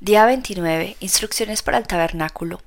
[0.00, 0.96] Día 29.
[1.00, 2.62] Instrucciones para el tabernáculo.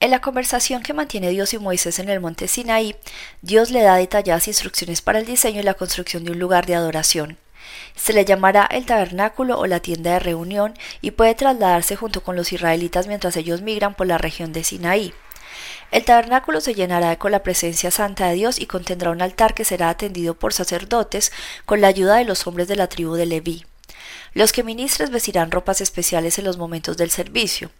[0.00, 2.96] En la conversación que mantiene Dios y Moisés en el monte Sinaí,
[3.40, 6.74] Dios le da detalladas instrucciones para el diseño y la construcción de un lugar de
[6.74, 7.38] adoración.
[7.94, 12.34] Se le llamará el tabernáculo o la tienda de reunión y puede trasladarse junto con
[12.34, 15.14] los israelitas mientras ellos migran por la región de Sinaí.
[15.92, 19.64] El tabernáculo se llenará con la presencia santa de Dios y contendrá un altar que
[19.64, 21.30] será atendido por sacerdotes
[21.64, 23.64] con la ayuda de los hombres de la tribu de Leví.
[24.36, 27.70] Los que ministres vestirán ropas especiales en los momentos del servicio.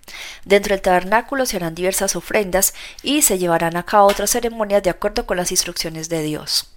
[0.47, 4.88] Dentro del tabernáculo se harán diversas ofrendas y se llevarán a cabo otras ceremonias de
[4.88, 6.73] acuerdo con las instrucciones de Dios.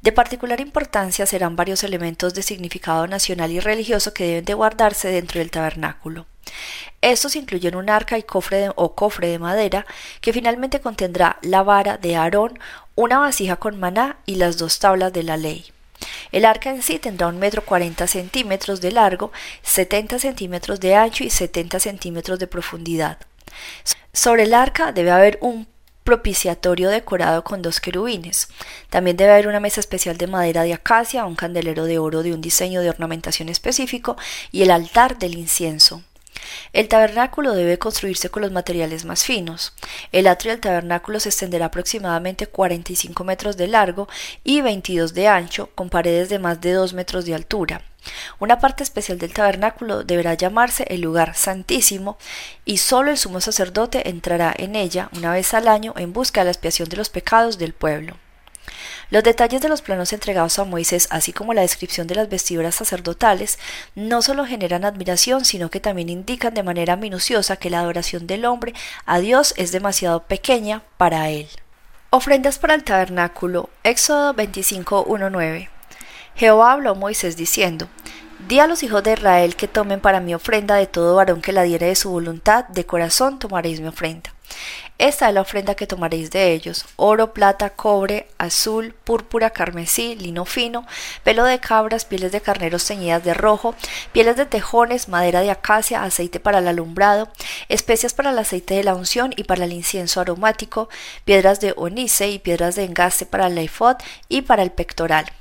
[0.00, 5.08] De particular importancia serán varios elementos de significado nacional y religioso que deben de guardarse
[5.08, 6.26] dentro del tabernáculo.
[7.00, 9.86] Estos incluyen un arca y cofre o cofre de madera
[10.20, 12.60] que finalmente contendrá la vara de Aarón,
[12.94, 15.72] una vasija con maná y las dos tablas de la ley.
[16.32, 19.32] El arca en sí tendrá un metro cuarenta centímetros de largo,
[19.62, 23.18] setenta centímetros de ancho y setenta centímetros de profundidad.
[24.12, 25.68] Sobre el arca debe haber un
[26.04, 28.48] propiciatorio decorado con dos querubines.
[28.88, 32.32] También debe haber una mesa especial de madera de acacia, un candelero de oro de
[32.32, 34.16] un diseño de ornamentación específico
[34.50, 36.02] y el altar del incienso.
[36.72, 39.72] El tabernáculo debe construirse con los materiales más finos.
[40.12, 44.08] El atrio del tabernáculo se extenderá aproximadamente 45 metros de largo
[44.44, 47.82] y 22 de ancho, con paredes de más de 2 metros de altura.
[48.38, 52.16] Una parte especial del tabernáculo deberá llamarse el lugar santísimo
[52.64, 56.46] y solo el sumo sacerdote entrará en ella una vez al año en busca de
[56.46, 58.16] la expiación de los pecados del pueblo.
[59.10, 62.76] Los detalles de los planos entregados a Moisés, así como la descripción de las vestiduras
[62.76, 63.58] sacerdotales,
[63.96, 68.44] no solo generan admiración, sino que también indican de manera minuciosa que la adoración del
[68.44, 68.72] hombre
[69.06, 71.48] a Dios es demasiado pequeña para él.
[72.10, 73.68] Ofrendas para el tabernáculo.
[73.82, 75.68] Éxodo 25.1.9.
[76.36, 77.88] Jehová habló a Moisés diciendo,
[78.46, 81.52] Di a los hijos de Israel que tomen para mi ofrenda de todo varón que
[81.52, 84.32] la diere de su voluntad, de corazón tomaréis mi ofrenda.
[84.98, 90.44] Esta es la ofrenda que tomaréis de ellos: oro, plata, cobre, azul, púrpura, carmesí, lino
[90.44, 90.86] fino,
[91.24, 93.74] pelo de cabras, pieles de carneros teñidas de rojo,
[94.12, 97.30] pieles de tejones, madera de acacia, aceite para el alumbrado,
[97.70, 100.90] especias para el aceite de la unción y para el incienso aromático,
[101.24, 103.96] piedras de onice y piedras de engaste para el eifod
[104.28, 105.32] y para el pectoral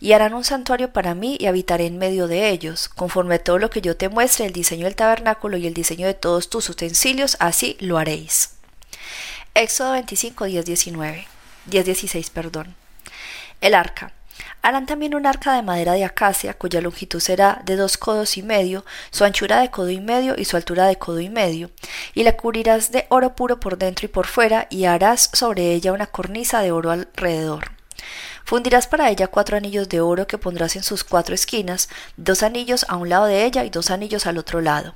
[0.00, 2.88] y harán un santuario para mí y habitaré en medio de ellos.
[2.88, 6.06] Conforme a todo lo que yo te muestre, el diseño del tabernáculo y el diseño
[6.06, 8.54] de todos tus utensilios, así lo haréis.
[9.54, 11.26] Éxodo 25, 10, 19.
[11.66, 12.74] 10, 16, perdón.
[13.60, 14.12] El arca.
[14.62, 18.42] Harán también un arca de madera de acacia, cuya longitud será de dos codos y
[18.42, 21.70] medio, su anchura de codo y medio y su altura de codo y medio,
[22.14, 25.92] y la cubrirás de oro puro por dentro y por fuera, y harás sobre ella
[25.92, 27.72] una cornisa de oro alrededor.
[28.44, 32.84] Fundirás para ella cuatro anillos de oro que pondrás en sus cuatro esquinas, dos anillos
[32.88, 34.94] a un lado de ella y dos anillos al otro lado.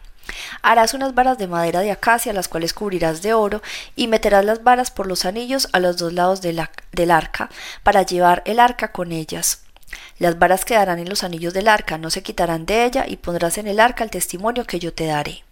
[0.62, 3.62] Harás unas varas de madera de acacia, las cuales cubrirás de oro,
[3.94, 7.50] y meterás las varas por los anillos a los dos lados del arca,
[7.82, 9.62] para llevar el arca con ellas.
[10.18, 13.58] Las varas quedarán en los anillos del arca, no se quitarán de ella, y pondrás
[13.58, 15.44] en el arca el testimonio que yo te daré.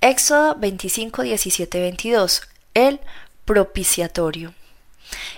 [0.00, 2.42] Éxodo 25, 17, 22.
[2.72, 3.00] El
[3.44, 4.54] propiciatorio.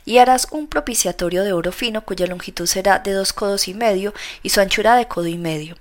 [0.04, 4.14] Y harás un propiciatorio de oro fino, cuya longitud será de dos codos y medio,
[4.42, 5.76] y su anchura de codo y medio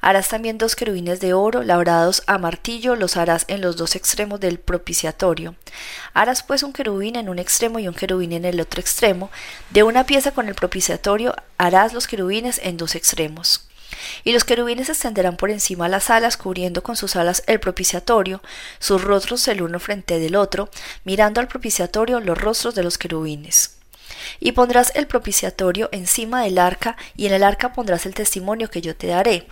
[0.00, 4.40] Harás también dos querubines de oro labrados a martillo, los harás en los dos extremos
[4.40, 5.54] del propiciatorio.
[6.12, 9.30] Harás pues un querubín en un extremo y un querubín en el otro extremo.
[9.70, 13.66] De una pieza con el propiciatorio harás los querubines en dos extremos.
[14.24, 18.42] Y los querubines extenderán por encima las alas, cubriendo con sus alas el propiciatorio,
[18.78, 20.68] sus rostros el uno frente del otro,
[21.04, 23.76] mirando al propiciatorio los rostros de los querubines.
[24.40, 28.80] Y pondrás el propiciatorio encima del arca, y en el arca pondrás el testimonio que
[28.80, 29.46] yo te daré.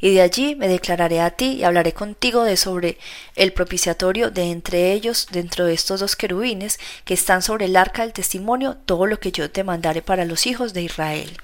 [0.00, 2.98] Y de allí me declararé a ti y hablaré contigo de sobre
[3.36, 8.02] el propiciatorio de entre ellos, dentro de estos dos querubines que están sobre el arca
[8.02, 11.36] del testimonio, todo lo que yo te mandaré para los hijos de Israel.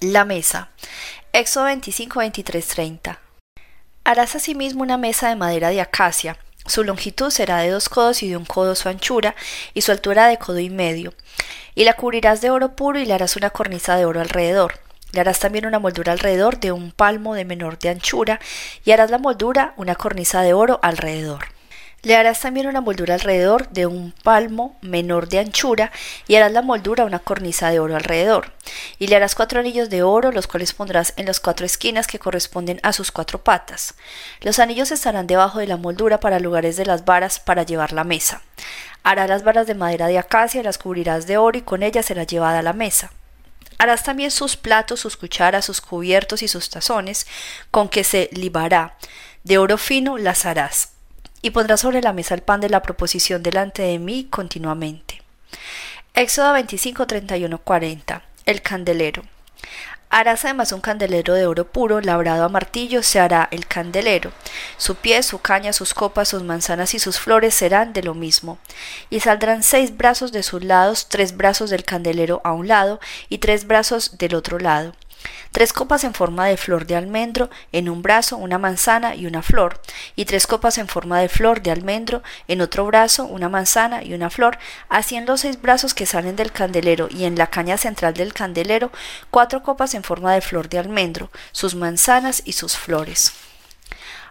[0.00, 0.70] La mesa.
[1.36, 3.18] Éxodo 25, 23, 30.
[4.04, 6.38] Harás asimismo una mesa de madera de acacia.
[6.64, 9.34] Su longitud será de dos codos y de un codo su anchura,
[9.74, 11.12] y su altura de codo y medio
[11.74, 14.78] y la cubrirás de oro puro y le harás una cornisa de oro alrededor.
[15.10, 18.38] Le harás también una moldura alrededor de un palmo de menor de anchura
[18.84, 21.53] y harás la moldura una cornisa de oro alrededor.
[22.04, 25.90] Le harás también una moldura alrededor de un palmo menor de anchura
[26.28, 28.52] y harás la moldura una cornisa de oro alrededor.
[28.98, 32.18] Y le harás cuatro anillos de oro, los cuales pondrás en las cuatro esquinas que
[32.18, 33.94] corresponden a sus cuatro patas.
[34.42, 38.04] Los anillos estarán debajo de la moldura para lugares de las varas para llevar la
[38.04, 38.42] mesa.
[39.02, 42.24] Harás las varas de madera de acacia, las cubrirás de oro y con ellas será
[42.24, 43.12] llevada a la mesa.
[43.78, 47.26] Harás también sus platos, sus cucharas, sus cubiertos y sus tazones,
[47.70, 48.98] con que se libará.
[49.42, 50.93] de oro fino las harás.
[51.44, 55.20] Y pondrás sobre la mesa el pan de la proposición delante de mí continuamente.
[56.14, 58.22] Éxodo 25, 31, 40.
[58.46, 59.24] El candelero.
[60.08, 64.32] Harás además un candelero de oro puro, labrado a martillo, se hará el candelero.
[64.78, 68.56] Su pie, su caña, sus copas, sus manzanas y sus flores serán de lo mismo.
[69.10, 73.36] Y saldrán seis brazos de sus lados, tres brazos del candelero a un lado y
[73.36, 74.94] tres brazos del otro lado
[75.52, 79.42] tres copas en forma de flor de almendro en un brazo, una manzana y una
[79.42, 79.80] flor,
[80.16, 84.14] y tres copas en forma de flor de almendro en otro brazo, una manzana y
[84.14, 87.76] una flor, así en los seis brazos que salen del candelero y en la caña
[87.76, 88.90] central del candelero,
[89.30, 93.32] cuatro copas en forma de flor de almendro, sus manzanas y sus flores.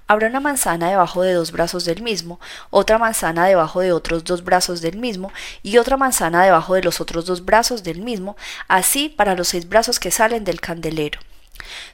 [0.08, 2.40] Habrá una manzana debajo de dos brazos del mismo,
[2.70, 7.00] otra manzana debajo de otros dos brazos del mismo, y otra manzana debajo de los
[7.00, 8.36] otros dos brazos del mismo,
[8.68, 11.20] así para los seis brazos que salen del candelero.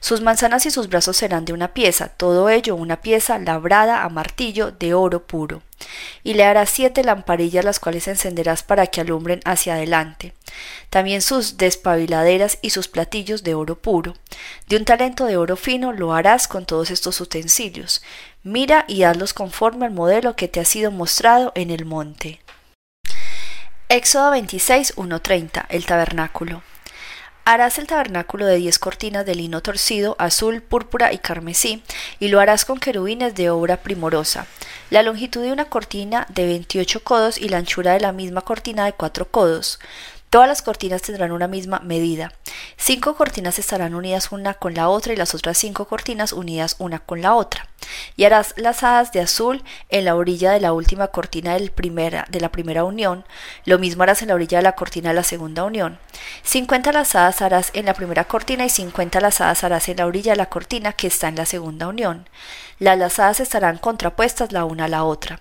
[0.00, 4.08] Sus manzanas y sus brazos serán de una pieza, todo ello una pieza labrada a
[4.08, 5.62] martillo de oro puro.
[6.22, 10.34] Y le harás siete lamparillas las cuales encenderás para que alumbren hacia adelante.
[10.90, 14.14] También sus despabiladeras y sus platillos de oro puro.
[14.68, 18.02] De un talento de oro fino lo harás con todos estos utensilios.
[18.42, 22.40] Mira y hazlos conforme al modelo que te ha sido mostrado en el monte.
[23.88, 26.62] Éxodo 26, 1.30 El tabernáculo.
[27.44, 31.82] Harás el tabernáculo de diez cortinas de lino torcido, azul, púrpura y carmesí,
[32.18, 34.46] y lo harás con querubines de obra primorosa.
[34.90, 38.84] La longitud de una cortina de veintiocho codos y la anchura de la misma cortina
[38.84, 39.80] de cuatro codos.
[40.30, 42.32] Todas las cortinas tendrán una misma medida.
[42.76, 47.00] Cinco cortinas estarán unidas una con la otra y las otras cinco cortinas unidas una
[47.00, 47.66] con la otra.
[48.16, 52.40] Y harás lazadas de azul en la orilla de la última cortina del primera, de
[52.40, 53.24] la primera unión.
[53.64, 55.98] Lo mismo harás en la orilla de la cortina de la segunda unión.
[56.44, 60.38] Cincuenta lazadas harás en la primera cortina y cincuenta lazadas harás en la orilla de
[60.38, 62.28] la cortina que está en la segunda unión.
[62.78, 65.40] Las lazadas estarán contrapuestas la una a la otra.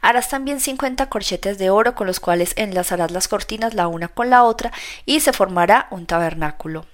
[0.00, 4.30] Harás también cincuenta corchetes de oro con los cuales enlazarás las cortinas la una con
[4.30, 4.72] la otra
[5.06, 6.86] y se formará un tabernáculo.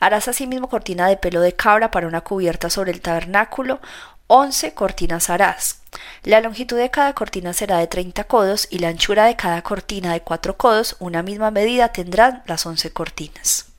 [0.00, 3.80] Harás asimismo cortina de pelo de cabra para una cubierta sobre el tabernáculo,
[4.26, 5.82] once cortinas harás.
[6.22, 10.12] La longitud de cada cortina será de treinta codos y la anchura de cada cortina
[10.12, 13.69] de cuatro codos, una misma medida tendrán las once cortinas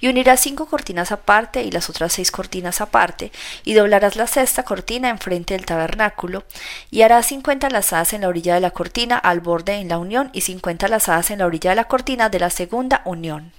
[0.00, 3.32] y unirás cinco cortinas aparte y las otras seis cortinas aparte,
[3.64, 6.44] y doblarás la sexta cortina enfrente del tabernáculo,
[6.90, 10.30] y harás cincuenta lazadas en la orilla de la cortina al borde en la unión
[10.32, 13.52] y cincuenta lazadas en la orilla de la cortina de la segunda unión.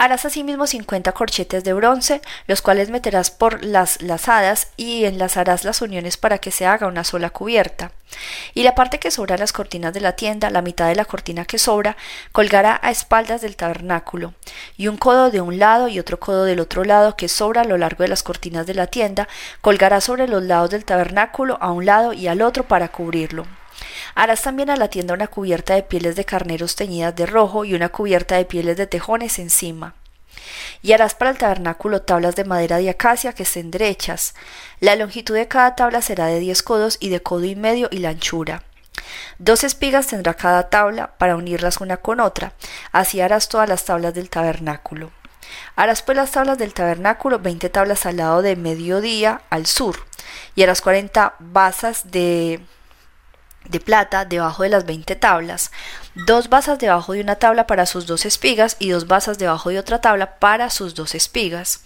[0.00, 5.82] Harás asimismo cincuenta corchetes de bronce, los cuales meterás por las lazadas y enlazarás las
[5.82, 7.92] uniones para que se haga una sola cubierta.
[8.54, 11.44] Y la parte que sobra las cortinas de la tienda, la mitad de la cortina
[11.44, 11.98] que sobra,
[12.32, 14.32] colgará a espaldas del tabernáculo,
[14.78, 17.66] y un codo de un lado y otro codo del otro lado que sobra a
[17.66, 19.28] lo largo de las cortinas de la tienda,
[19.60, 23.44] colgará sobre los lados del tabernáculo a un lado y al otro para cubrirlo.
[24.14, 27.74] Harás también a la tienda una cubierta de pieles de carneros teñidas de rojo y
[27.74, 29.94] una cubierta de pieles de tejones encima.
[30.82, 34.34] Y harás para el tabernáculo tablas de madera de acacia que estén derechas.
[34.80, 37.98] La longitud de cada tabla será de diez codos y de codo y medio y
[37.98, 38.62] la anchura.
[39.38, 42.52] Dos espigas tendrá cada tabla para unirlas una con otra.
[42.92, 45.10] Así harás todas las tablas del tabernáculo.
[45.76, 49.96] Harás pues las tablas del tabernáculo, veinte tablas al lado de mediodía al sur,
[50.54, 52.60] y harás cuarenta basas de
[53.70, 55.70] de plata debajo de las veinte tablas,
[56.14, 59.78] dos basas debajo de una tabla para sus dos espigas y dos basas debajo de
[59.78, 61.82] otra tabla para sus dos espigas.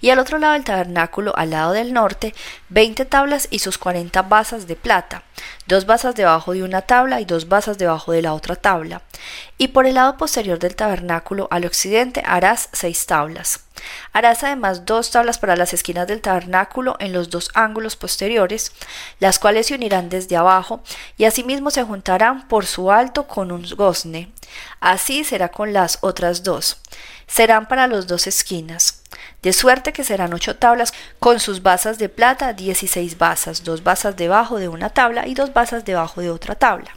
[0.00, 2.34] Y al otro lado del tabernáculo, al lado del norte,
[2.68, 5.22] veinte tablas y sus cuarenta basas de plata,
[5.66, 9.02] dos basas debajo de una tabla y dos basas debajo de la otra tabla.
[9.58, 13.60] Y por el lado posterior del tabernáculo, al occidente, harás seis tablas.
[14.12, 18.72] Harás además dos tablas para las esquinas del tabernáculo en los dos ángulos posteriores,
[19.20, 20.80] las cuales se unirán desde abajo
[21.18, 24.32] y asimismo se juntarán por su alto con un gozne.
[24.80, 26.80] Así será con las otras dos.
[27.26, 29.02] Serán para las dos esquinas.
[29.42, 34.16] De suerte que serán ocho tablas con sus basas de plata, dieciséis basas, dos basas
[34.16, 36.96] debajo de una tabla y dos basas debajo de otra tabla.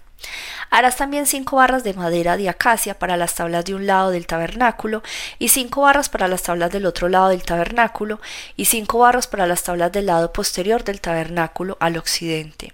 [0.69, 4.27] Harás también cinco barras de madera de acacia para las tablas de un lado del
[4.27, 5.01] tabernáculo,
[5.39, 8.19] y cinco barras para las tablas del otro lado del tabernáculo,
[8.55, 12.73] y cinco barras para las tablas del lado posterior del tabernáculo al occidente.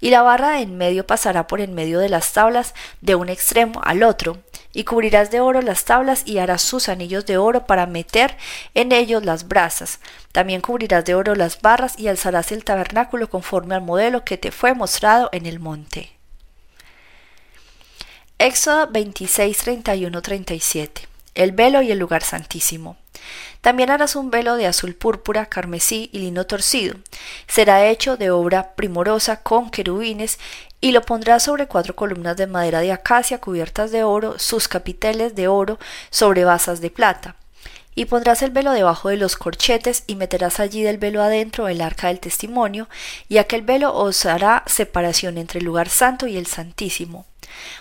[0.00, 3.28] Y la barra de en medio pasará por en medio de las tablas de un
[3.28, 4.38] extremo al otro,
[4.72, 8.36] y cubrirás de oro las tablas y harás sus anillos de oro para meter
[8.74, 10.00] en ellos las brasas.
[10.32, 14.50] También cubrirás de oro las barras y alzarás el tabernáculo conforme al modelo que te
[14.50, 16.10] fue mostrado en el monte.
[18.38, 21.08] Éxodo 26, 31, 37.
[21.36, 22.96] El velo y el lugar santísimo.
[23.60, 26.96] También harás un velo de azul púrpura, carmesí y lino torcido.
[27.46, 30.38] Será hecho de obra primorosa con querubines
[30.80, 35.34] y lo pondrás sobre cuatro columnas de madera de acacia cubiertas de oro, sus capiteles
[35.34, 35.78] de oro
[36.10, 37.36] sobre basas de plata.
[37.94, 41.80] Y pondrás el velo debajo de los corchetes y meterás allí del velo adentro el
[41.80, 42.88] arca del testimonio,
[43.28, 47.24] y aquel velo os hará separación entre el lugar santo y el santísimo.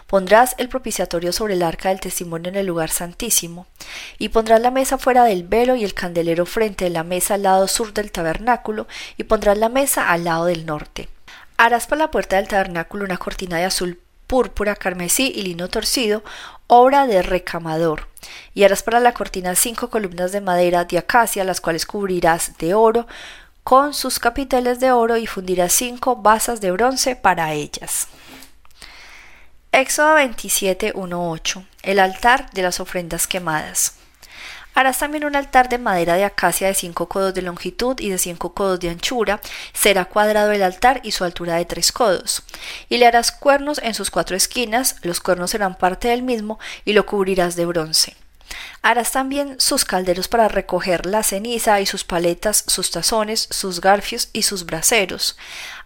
[0.08, 3.68] Pondrás el propiciatorio sobre el arca del testimonio en el lugar santísimo,
[4.18, 7.44] y pondrás la mesa fuera del velo y el candelero frente de la mesa al
[7.44, 8.88] lado sur del tabernáculo,
[9.18, 11.10] y pondrás la mesa al lado del norte.
[11.58, 16.24] Harás para la puerta del tabernáculo una cortina de azul púrpura, carmesí y lino torcido,
[16.68, 18.08] obra de recamador.
[18.54, 22.74] Y harás para la cortina cinco columnas de madera de acacia, las cuales cubrirás de
[22.74, 23.06] oro,
[23.64, 28.08] con sus capiteles de oro, y fundirás cinco basas de bronce para ellas.
[29.76, 30.94] Éxodo 27,
[31.82, 33.96] El altar de las ofrendas quemadas.
[34.76, 38.20] Harás también un altar de madera de acacia de cinco codos de longitud y de
[38.20, 39.42] cinco codos de anchura.
[39.74, 42.44] Será cuadrado el altar y su altura de tres codos.
[42.88, 46.94] Y le harás cuernos en sus cuatro esquinas, los cuernos serán parte del mismo, y
[46.94, 48.16] lo cubrirás de bronce.
[48.82, 54.30] Harás también sus calderos para recoger la ceniza y sus paletas, sus tazones, sus garfios
[54.34, 55.38] y sus braseros.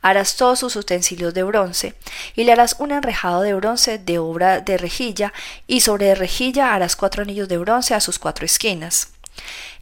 [0.02, 1.96] Harás todos sus utensilios de bronce
[2.36, 5.34] y le harás un enrejado de bronce de obra de rejilla
[5.68, 9.10] y sobre rejilla harás cuatro anillos de bronce a sus cuatro esquinas.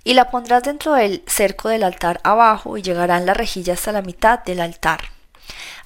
[0.04, 4.02] Y la pondrás dentro del cerco del altar abajo y llegarán la rejilla hasta la
[4.02, 5.15] mitad del altar.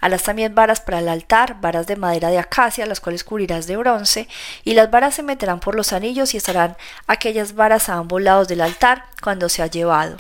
[0.02, 3.78] Harás también varas para el altar, varas de madera de acacia, las cuales cubrirás de
[3.78, 4.28] bronce,
[4.64, 8.48] y las varas se meterán por los anillos y estarán aquellas varas a ambos lados
[8.48, 10.18] del altar cuando se ha llevado.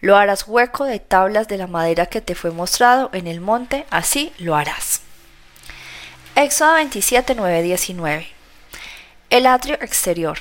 [0.00, 3.86] Lo harás hueco de tablas de la madera que te fue mostrado en el monte,
[3.90, 5.00] así lo harás.
[6.34, 8.28] Éxodo 27, 9, 19.
[9.30, 10.38] El atrio exterior.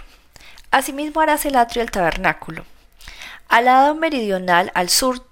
[0.71, 2.65] Asimismo harás el atrio del tabernáculo.
[3.47, 5.25] Al lado meridional, al sur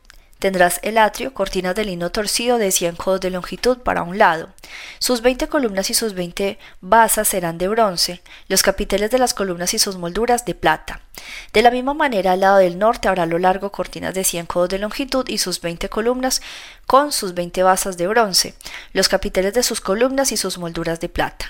[0.43, 4.49] Tendrás el atrio, cortinas de lino torcido de 100 codos de longitud para un lado.
[4.99, 9.73] Sus 20 columnas y sus 20 basas serán de bronce, los capiteles de las columnas
[9.73, 10.99] y sus molduras de plata.
[11.53, 14.67] De la misma manera, al lado del norte habrá lo largo cortinas de 100 codos
[14.67, 16.41] de longitud y sus 20 columnas
[16.87, 18.53] con sus 20 basas de bronce,
[18.91, 21.49] los capiteles de sus columnas y sus molduras de plata.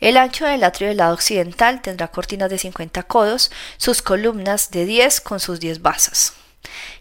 [0.00, 4.86] El ancho del atrio del lado occidental tendrá cortinas de 50 codos, sus columnas de
[4.86, 6.32] 10 con sus 10 basas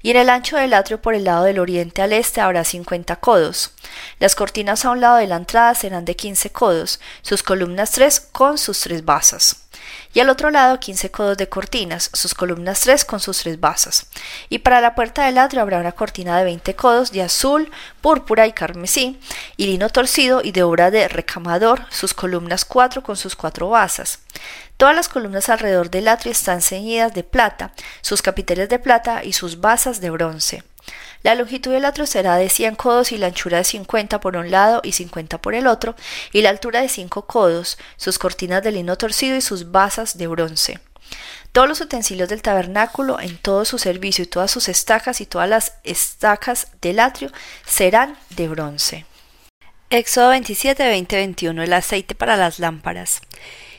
[0.01, 3.17] y en el ancho del atrio por el lado del oriente al este habrá cincuenta
[3.17, 3.71] codos.
[4.19, 8.19] Las cortinas a un lado de la entrada serán de quince codos, sus columnas tres
[8.19, 9.64] con sus tres basas
[10.13, 14.07] y al otro lado quince codos de cortinas, sus columnas tres con sus tres basas.
[14.49, 18.47] Y para la puerta del atrio habrá una cortina de veinte codos de azul, púrpura
[18.47, 19.19] y carmesí,
[19.57, 24.19] y lino torcido y de obra de recamador, sus columnas cuatro con sus cuatro basas.
[24.77, 29.33] Todas las columnas alrededor del atrio están ceñidas de plata, sus capiteles de plata y
[29.33, 30.63] sus basas de bronce.
[31.25, 34.51] La longitud del atrio será de 100 codos y la anchura de 50 por un
[34.51, 35.95] lado y 50 por el otro,
[36.31, 40.27] y la altura de 5 codos, sus cortinas de lino torcido y sus basas de
[40.27, 40.79] bronce.
[41.51, 45.49] Todos los utensilios del tabernáculo en todo su servicio y todas sus estacas y todas
[45.49, 47.31] las estacas del atrio
[47.65, 49.05] serán de bronce.
[49.89, 51.63] Éxodo 27, 20, 21.
[51.63, 53.21] El aceite para las lámparas.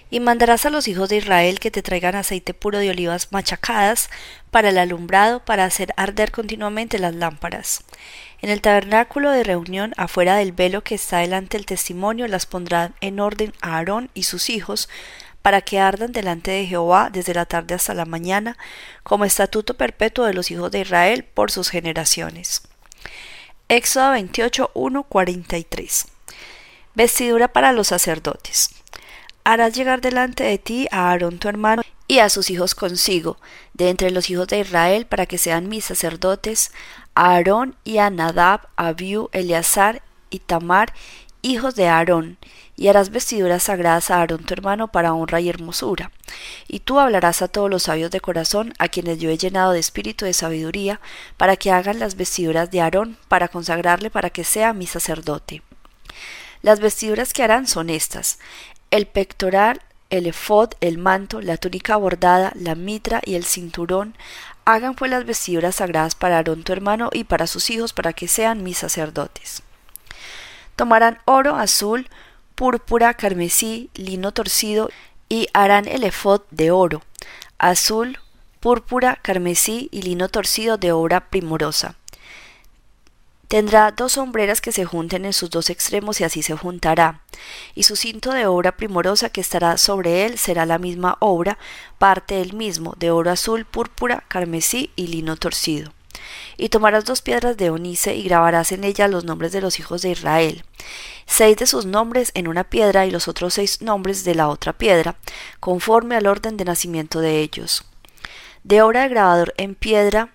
[0.08, 4.08] Y mandarás a los hijos de Israel que te traigan aceite puro de olivas machacadas
[4.50, 7.82] para el alumbrado, para hacer arder continuamente las lámparas.
[8.40, 12.94] En el tabernáculo de reunión, afuera del velo que está delante del testimonio, las pondrán
[13.00, 14.88] en orden a Aarón y sus hijos,
[15.42, 18.56] para que ardan delante de Jehová desde la tarde hasta la mañana,
[19.02, 22.62] como estatuto perpetuo de los hijos de Israel por sus generaciones.
[23.68, 26.06] Éxodo 28, 1, 43.
[26.94, 28.70] Vestidura para los sacerdotes
[29.46, 33.36] harás llegar delante de ti a Aarón tu hermano y a sus hijos consigo,
[33.74, 36.72] de entre los hijos de Israel, para que sean mis sacerdotes,
[37.14, 40.92] a Aarón y a Nadab, Abiú, Eleazar y Tamar,
[41.42, 42.38] hijos de Aarón,
[42.74, 46.10] y harás vestiduras sagradas a Aarón tu hermano para honra y hermosura.
[46.66, 49.78] Y tú hablarás a todos los sabios de corazón, a quienes yo he llenado de
[49.78, 51.00] espíritu de sabiduría,
[51.36, 55.62] para que hagan las vestiduras de Aarón, para consagrarle para que sea mi sacerdote.
[56.62, 58.40] Las vestiduras que harán son estas
[58.90, 64.14] el pectoral, el efod, el manto, la túnica bordada, la mitra y el cinturón,
[64.64, 68.28] hagan pues las vestiduras sagradas para Aarón tu hermano y para sus hijos para que
[68.28, 69.62] sean mis sacerdotes.
[70.76, 72.09] Tomarán oro, azul,
[72.55, 74.90] púrpura, carmesí, lino torcido
[75.28, 77.02] y harán el efod de oro,
[77.59, 78.19] azul,
[78.61, 81.97] púrpura, carmesí y lino torcido de obra primorosa
[83.48, 87.20] Tendrá dos sombreras que se junten en sus dos extremos y así se juntará.
[87.74, 91.56] Y su cinto de obra primorosa que estará sobre él será la misma obra,
[91.98, 95.92] parte del mismo, de oro azul, púrpura, carmesí y lino torcido.
[96.56, 100.02] Y tomarás dos piedras de onice y grabarás en ellas los nombres de los hijos
[100.02, 100.64] de Israel,
[101.26, 104.72] seis de sus nombres en una piedra y los otros seis nombres de la otra
[104.72, 105.16] piedra,
[105.60, 107.84] conforme al orden de nacimiento de ellos.
[108.64, 110.30] De obra de grabador en piedra,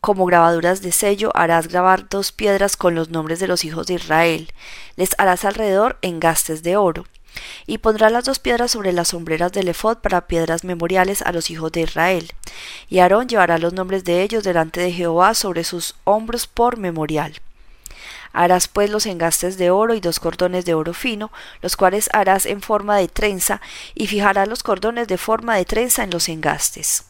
[0.00, 3.94] como grabaduras de sello harás grabar dos piedras con los nombres de los hijos de
[3.94, 4.52] Israel.
[4.96, 7.04] Les harás alrededor engastes de oro.
[7.66, 11.50] Y pondrás las dos piedras sobre las sombreras del ephod para piedras memoriales a los
[11.50, 12.32] hijos de Israel.
[12.88, 17.34] Y Aarón llevará los nombres de ellos delante de Jehová sobre sus hombros por memorial.
[18.32, 22.46] Harás pues los engastes de oro y dos cordones de oro fino, los cuales harás
[22.46, 23.60] en forma de trenza,
[23.94, 27.07] y fijarás los cordones de forma de trenza en los engastes.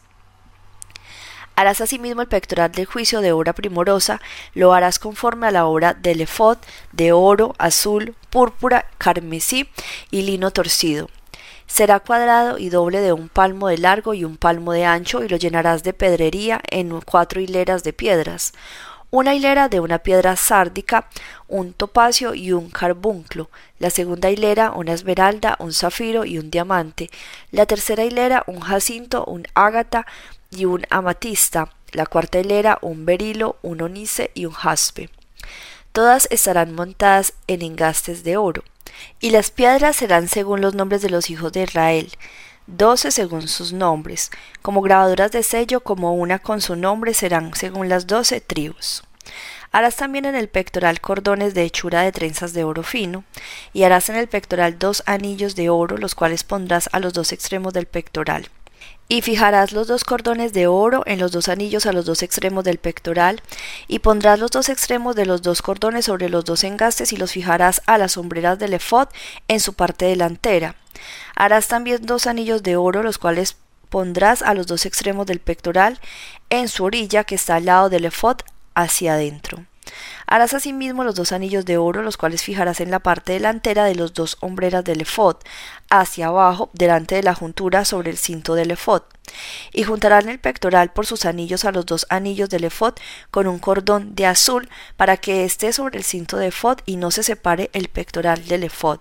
[1.59, 4.21] Harás asimismo el pectoral del juicio de obra primorosa,
[4.55, 6.57] lo harás conforme a la obra del efod,
[6.93, 9.69] de oro, azul, púrpura, carmesí
[10.13, 11.11] y lino torcido.
[11.67, 15.29] Será cuadrado y doble de un palmo de largo y un palmo de ancho, y
[15.29, 18.53] lo llenarás de pedrería en cuatro hileras de piedras.
[19.11, 21.09] Una hilera de una piedra sárdica,
[21.49, 23.51] un topacio y un carbunclo,
[23.81, 27.11] la segunda hilera una esmeralda, un zafiro y un diamante,
[27.51, 30.07] la tercera hilera un jacinto, un ágata,
[30.51, 35.11] y un amatista, la cuarta hilera un berilo, un onice y un jaspe.
[35.93, 38.63] Todas estarán montadas en engastes de oro,
[39.21, 42.11] y las piedras serán según los nombres de los hijos de Israel,
[42.67, 44.31] doce según sus nombres,
[44.63, 49.03] como grabaduras de sello, como una con su nombre serán según las doce tribus.
[49.71, 53.25] Harás también en el pectoral cordones de hechura de trenzas de oro fino,
[53.73, 57.33] y harás en el pectoral dos anillos de oro, los cuales pondrás a los dos
[57.33, 58.49] extremos del pectoral.
[59.09, 62.63] Y fijarás los dos cordones de oro en los dos anillos a los dos extremos
[62.63, 63.43] del pectoral,
[63.87, 67.33] y pondrás los dos extremos de los dos cordones sobre los dos engastes y los
[67.33, 69.09] fijarás a las sombreras del efod
[69.49, 70.77] en su parte delantera.
[71.35, 73.57] Harás también dos anillos de oro, los cuales
[73.89, 75.99] pondrás a los dos extremos del pectoral
[76.51, 78.37] en su orilla que está al lado del efod
[78.75, 79.65] hacia adentro.
[80.31, 83.95] Harás asimismo los dos anillos de oro, los cuales fijarás en la parte delantera de
[83.95, 85.37] los dos hombreras del efod,
[85.89, 89.05] hacia abajo, delante de la juntura sobre el cinto del efod.
[89.73, 92.95] Y juntarán el pectoral por sus anillos a los dos anillos del efod
[93.31, 97.11] con un cordón de azul para que esté sobre el cinto de efod y no
[97.11, 99.01] se separe el pectoral del efod.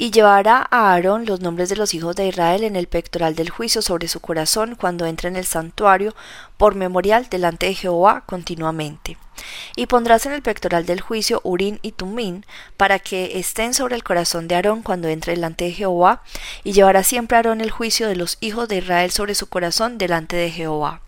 [0.00, 3.50] Y llevará a Aarón los nombres de los hijos de Israel en el pectoral del
[3.50, 6.14] juicio sobre su corazón cuando entre en el santuario
[6.56, 9.18] por memorial delante de Jehová continuamente.
[9.74, 14.04] Y pondrás en el pectoral del juicio Urín y Tumín para que estén sobre el
[14.04, 16.22] corazón de Aarón cuando entre delante de Jehová,
[16.62, 20.36] y llevará siempre Aarón el juicio de los hijos de Israel sobre su corazón delante
[20.36, 21.00] de Jehová.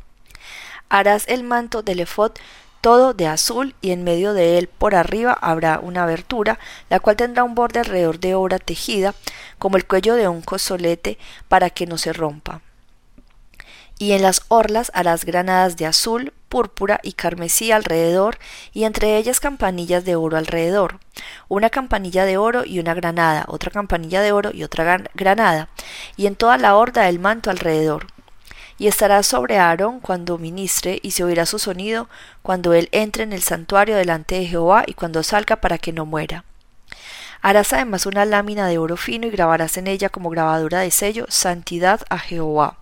[0.88, 2.32] Harás el manto del efod
[2.80, 7.16] todo de azul y en medio de él por arriba habrá una abertura, la cual
[7.16, 9.14] tendrá un borde alrededor de obra tejida,
[9.58, 12.62] como el cuello de un cosolete, para que no se rompa.
[13.98, 18.38] Y en las orlas harás granadas de azul, púrpura y carmesí alrededor,
[18.72, 21.00] y entre ellas campanillas de oro alrededor.
[21.48, 25.68] Una campanilla de oro y una granada, otra campanilla de oro y otra granada,
[26.16, 28.06] y en toda la horda el manto alrededor
[28.80, 32.08] y estará sobre Aarón cuando ministre, y se oirá su sonido
[32.40, 36.06] cuando él entre en el santuario delante de Jehová y cuando salga para que no
[36.06, 36.44] muera.
[37.42, 41.26] Harás además una lámina de oro fino y grabarás en ella como grabadura de sello
[41.28, 42.78] Santidad a Jehová.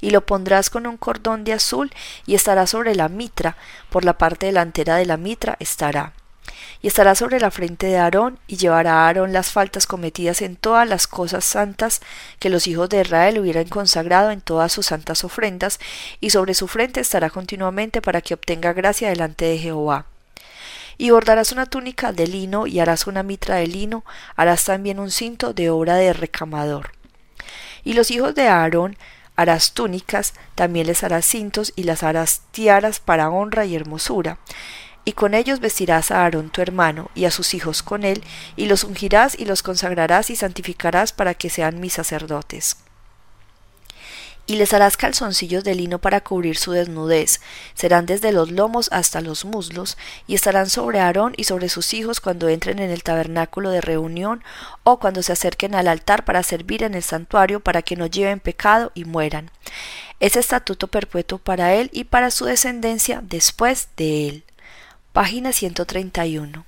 [0.00, 1.90] Y lo pondrás con un cordón de azul
[2.26, 3.56] y estará sobre la mitra,
[3.90, 6.12] por la parte delantera de la mitra estará
[6.82, 10.56] y estará sobre la frente de Aarón, y llevará a Aarón las faltas cometidas en
[10.56, 12.00] todas las cosas santas
[12.38, 15.80] que los hijos de Israel hubieran consagrado en todas sus santas ofrendas,
[16.20, 20.06] y sobre su frente estará continuamente para que obtenga gracia delante de Jehová.
[20.98, 24.04] Y bordarás una túnica de lino y harás una mitra de lino,
[24.36, 26.92] harás también un cinto de obra de recamador.
[27.82, 28.96] Y los hijos de Aarón
[29.36, 34.38] harás túnicas, también les harás cintos y las harás tiaras para honra y hermosura
[35.04, 38.24] y con ellos vestirás a Aarón tu hermano, y a sus hijos con él,
[38.56, 42.76] y los ungirás y los consagrarás y santificarás para que sean mis sacerdotes.
[44.46, 47.40] Y les harás calzoncillos de lino para cubrir su desnudez,
[47.74, 52.20] serán desde los lomos hasta los muslos, y estarán sobre Aarón y sobre sus hijos
[52.20, 54.44] cuando entren en el tabernáculo de reunión,
[54.82, 58.40] o cuando se acerquen al altar para servir en el santuario, para que no lleven
[58.40, 59.50] pecado y mueran.
[60.20, 64.43] Es estatuto perpetuo para él y para su descendencia después de él.
[65.14, 66.64] Página 131.